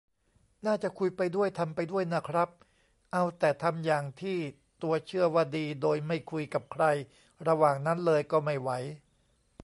[0.65, 2.49] น่าจะคุยไปด้วยทำไปด้วยน่ะครับ
[3.13, 4.37] เอาแต่ทำอย่างที่
[4.83, 6.83] ตัวเชื่อว่าดีโดยไม่คุยกับใคร
[7.47, 8.69] ระหว่างนั้นเลย ก็ไม่ไหว